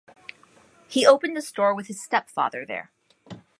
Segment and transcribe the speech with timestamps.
[0.87, 2.91] He opened a store with his stepfather there.